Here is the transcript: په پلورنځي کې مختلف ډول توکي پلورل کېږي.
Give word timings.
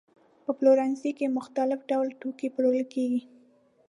په 0.45 0.51
پلورنځي 0.57 1.11
کې 1.17 1.35
مختلف 1.37 1.79
ډول 1.89 2.07
توکي 2.19 2.47
پلورل 2.55 2.85
کېږي. 2.93 3.21